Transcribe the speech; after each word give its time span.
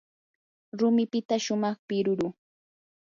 rumipita 0.79 1.35
shumaq 1.43 1.77
piruru. 1.87 2.27